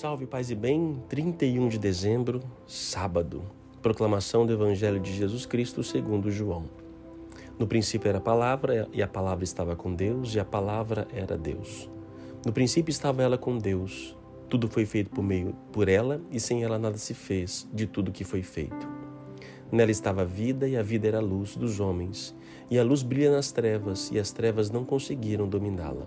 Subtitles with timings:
[0.00, 3.42] Salve, paz e bem, 31 de dezembro, sábado.
[3.82, 6.66] Proclamação do Evangelho de Jesus Cristo segundo João.
[7.58, 11.36] No princípio era a palavra, e a palavra estava com Deus, e a palavra era
[11.36, 11.90] Deus.
[12.46, 14.16] No princípio estava ela com Deus.
[14.48, 18.12] Tudo foi feito por meio por ela, e sem ela nada se fez de tudo
[18.12, 18.88] que foi feito.
[19.72, 22.36] Nela estava a vida, e a vida era a luz dos homens.
[22.70, 26.06] E a luz brilha nas trevas, e as trevas não conseguiram dominá-la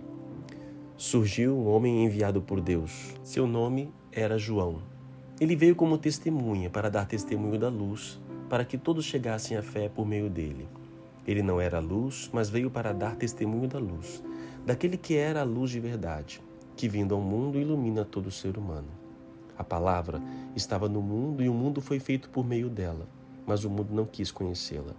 [1.02, 3.16] surgiu um homem enviado por Deus.
[3.24, 4.84] Seu nome era João.
[5.40, 9.90] Ele veio como testemunha para dar testemunho da luz, para que todos chegassem à fé
[9.90, 10.70] por meio dele.
[11.26, 14.24] Ele não era a luz, mas veio para dar testemunho da luz,
[14.64, 16.40] daquele que era a luz de verdade,
[16.76, 18.90] que vindo ao mundo ilumina todo ser humano.
[19.58, 20.22] A palavra
[20.56, 23.08] estava no mundo e o mundo foi feito por meio dela,
[23.48, 24.94] mas o mundo não quis conhecê-la.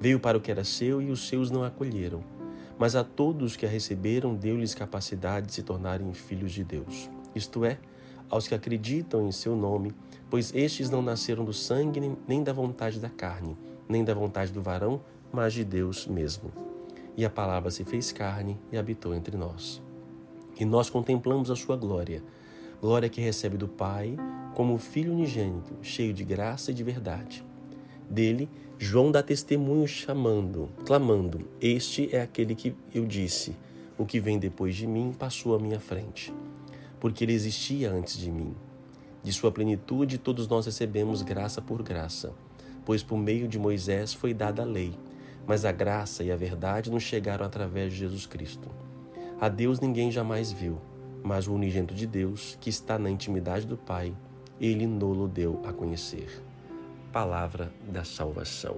[0.00, 2.37] Veio para o que era seu e os seus não acolheram
[2.78, 7.10] mas a todos que a receberam, deu-lhes capacidade de se tornarem filhos de Deus.
[7.34, 7.78] Isto é,
[8.30, 9.92] aos que acreditam em seu nome,
[10.30, 13.56] pois estes não nasceram do sangue, nem da vontade da carne,
[13.88, 15.00] nem da vontade do varão,
[15.32, 16.52] mas de Deus mesmo.
[17.16, 19.82] E a palavra se fez carne e habitou entre nós.
[20.58, 22.22] E nós contemplamos a sua glória,
[22.80, 24.16] glória que recebe do Pai
[24.54, 27.44] como Filho unigênito, cheio de graça e de verdade.
[28.08, 28.48] Dele,
[28.80, 33.56] João dá testemunho chamando, clamando: Este é aquele que eu disse:
[33.98, 36.32] O que vem depois de mim passou à minha frente,
[37.00, 38.54] porque ele existia antes de mim.
[39.20, 42.32] De sua plenitude, todos nós recebemos graça por graça,
[42.84, 44.92] pois por meio de Moisés foi dada a lei,
[45.44, 48.68] mas a graça e a verdade nos chegaram através de Jesus Cristo.
[49.40, 50.78] A Deus ninguém jamais viu,
[51.20, 54.14] mas o unigênito de Deus, que está na intimidade do Pai,
[54.60, 56.47] ele nolo deu a conhecer
[57.12, 58.76] palavra da salvação.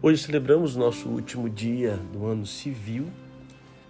[0.00, 3.08] Hoje celebramos nosso último dia do ano civil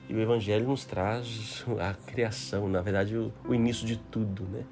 [0.08, 4.64] e o Evangelho nos traz a criação, na verdade, o, o início de tudo, né?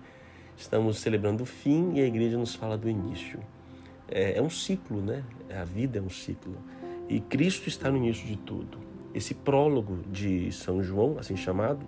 [0.56, 3.40] Estamos celebrando o fim e a igreja nos fala do início.
[4.08, 5.22] É, é um ciclo, né?
[5.54, 6.56] A vida é um ciclo.
[7.08, 8.78] E Cristo está no início de tudo.
[9.12, 11.84] Esse prólogo de São João, assim chamado,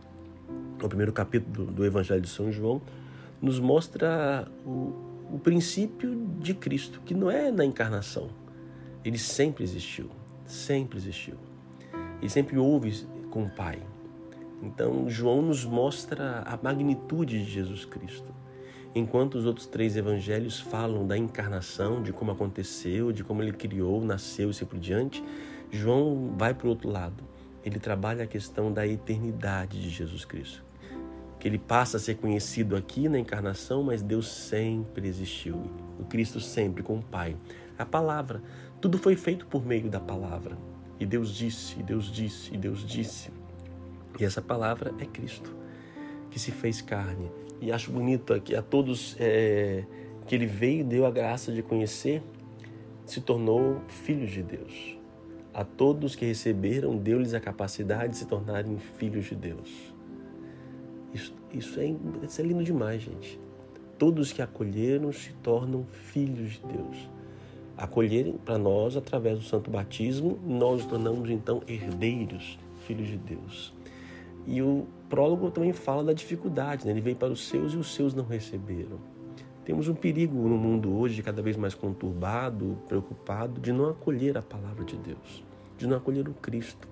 [0.82, 2.82] o primeiro capítulo do Evangelho de São João,
[3.40, 8.28] nos mostra o, o princípio de Cristo, que não é na encarnação.
[9.04, 10.10] Ele sempre existiu,
[10.44, 11.36] sempre existiu.
[12.20, 13.82] Ele sempre houve com o Pai.
[14.62, 18.34] Então, João nos mostra a magnitude de Jesus Cristo.
[18.94, 24.02] Enquanto os outros três evangelhos falam da encarnação, de como aconteceu, de como ele criou,
[24.02, 25.22] nasceu e assim por diante,
[25.70, 27.22] João vai para o outro lado.
[27.62, 30.65] Ele trabalha a questão da eternidade de Jesus Cristo
[31.46, 35.54] que ele passa a ser conhecido aqui na encarnação, mas Deus sempre existiu.
[35.96, 37.36] O Cristo sempre com o Pai.
[37.78, 38.42] A palavra,
[38.80, 40.58] tudo foi feito por meio da palavra.
[40.98, 43.30] E Deus disse, e Deus disse, e Deus disse.
[44.18, 45.54] E essa palavra é Cristo,
[46.32, 47.30] que se fez carne.
[47.60, 49.84] E acho bonito aqui a todos é,
[50.26, 52.24] que ele veio e deu a graça de conhecer,
[53.04, 54.98] se tornou filhos de Deus.
[55.54, 59.94] A todos que receberam, deu-lhes a capacidade de se tornarem filhos de Deus.
[61.12, 63.38] Isso, isso, é, isso é lindo demais, gente.
[63.98, 67.10] Todos que acolheram se tornam filhos de Deus.
[67.76, 73.72] Acolherem para nós através do santo batismo, nós nos tornamos então herdeiros, filhos de Deus.
[74.46, 76.92] E o prólogo também fala da dificuldade, né?
[76.92, 78.98] ele veio para os seus e os seus não receberam.
[79.64, 84.42] Temos um perigo no mundo hoje, cada vez mais conturbado, preocupado, de não acolher a
[84.42, 85.44] palavra de Deus,
[85.76, 86.86] de não acolher o Cristo.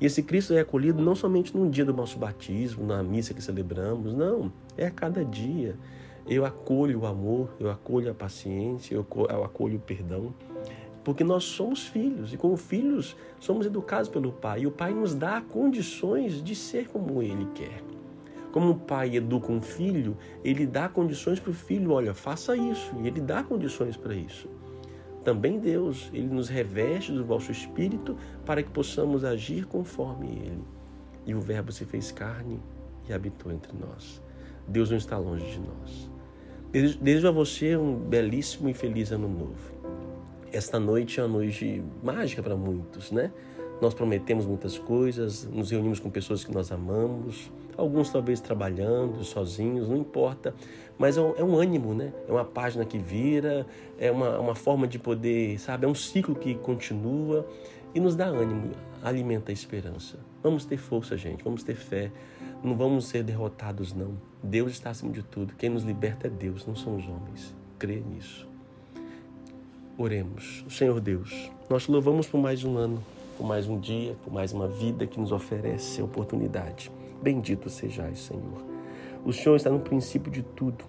[0.00, 3.42] E esse Cristo é acolhido não somente no dia do nosso batismo, na missa que
[3.42, 5.76] celebramos, não, é a cada dia.
[6.26, 9.06] Eu acolho o amor, eu acolho a paciência, eu
[9.44, 10.34] acolho o perdão,
[11.02, 14.60] porque nós somos filhos e, como filhos, somos educados pelo Pai.
[14.60, 17.82] E o Pai nos dá condições de ser como Ele quer.
[18.52, 22.94] Como o pai educa um filho, ele dá condições para o filho: olha, faça isso,
[23.02, 24.48] e ele dá condições para isso.
[25.28, 28.16] Também Deus, ele nos reveste do vosso espírito
[28.46, 30.64] para que possamos agir conforme ele.
[31.26, 32.58] E o Verbo se fez carne
[33.06, 34.22] e habitou entre nós.
[34.66, 36.10] Deus não está longe de nós.
[36.98, 39.70] Desejo a você um belíssimo e feliz ano novo.
[40.50, 43.30] Esta noite é uma noite mágica para muitos, né?
[43.80, 49.88] Nós prometemos muitas coisas, nos reunimos com pessoas que nós amamos, alguns talvez trabalhando, sozinhos,
[49.88, 50.52] não importa,
[50.98, 52.12] mas é um, é um, ânimo, né?
[52.28, 53.64] É uma página que vira,
[53.96, 55.86] é uma, uma forma de poder, sabe?
[55.86, 57.46] É um ciclo que continua
[57.94, 60.18] e nos dá ânimo, alimenta a esperança.
[60.42, 62.10] Vamos ter força, gente, vamos ter fé,
[62.64, 64.14] não vamos ser derrotados, não.
[64.42, 67.54] Deus está acima de tudo, quem nos liberta é Deus, não são os homens.
[67.78, 68.48] Crê nisso.
[69.96, 70.64] Oremos.
[70.68, 73.02] Senhor Deus, nós te louvamos por mais um ano,
[73.38, 76.90] por mais um dia, por mais uma vida que nos oferece a oportunidade.
[77.22, 78.64] Bendito sejais, Senhor.
[79.24, 80.84] O Senhor está no princípio de tudo.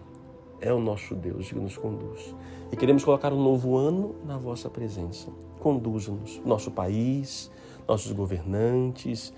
[0.60, 2.36] É o nosso Deus que nos conduz.
[2.72, 5.30] E queremos colocar um novo ano na vossa presença.
[5.60, 7.52] Conduza-nos, nosso país,
[7.88, 9.32] nossos governantes,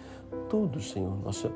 [0.50, 1.18] tudo, Senhor.
[1.22, 1.52] Nossa,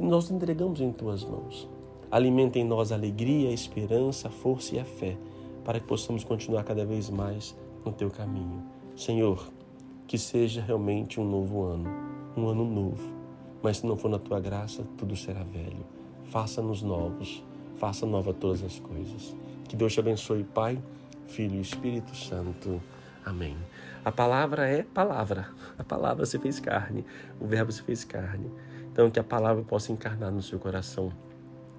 [0.00, 1.68] nós entregamos em tuas mãos.
[2.10, 5.18] Alimenta em nós a alegria, a esperança, a força e a fé,
[5.64, 7.54] para que possamos continuar cada vez mais
[7.84, 8.62] no teu caminho.
[8.96, 9.48] Senhor,
[10.08, 11.86] que seja realmente um novo ano,
[12.34, 13.14] um ano novo.
[13.62, 15.84] Mas se não for na tua graça, tudo será velho.
[16.30, 17.44] Faça-nos novos,
[17.76, 19.36] faça nova todas as coisas.
[19.68, 20.82] Que Deus te abençoe, Pai,
[21.26, 22.80] Filho e Espírito Santo.
[23.22, 23.54] Amém.
[24.02, 25.50] A palavra é palavra.
[25.76, 27.04] A palavra se fez carne.
[27.38, 28.50] O verbo se fez carne.
[28.90, 31.12] Então, que a palavra possa encarnar no seu coração.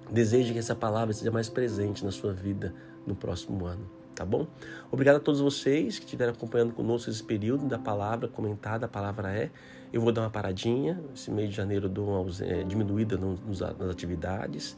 [0.08, 2.72] Deseje que essa palavra seja mais presente na sua vida
[3.04, 4.46] no próximo ano tá bom?
[4.92, 9.32] Obrigado a todos vocês que estiveram acompanhando conosco esse período da palavra comentada, a palavra
[9.34, 9.50] é.
[9.90, 13.60] Eu vou dar uma paradinha, esse mês de janeiro eu dou uma é, diminuída nos,
[13.60, 14.76] nas atividades.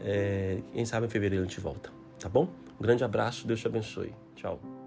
[0.00, 2.48] É, quem sabe em fevereiro a gente volta, tá bom?
[2.78, 4.12] Um grande abraço, Deus te abençoe.
[4.34, 4.79] Tchau.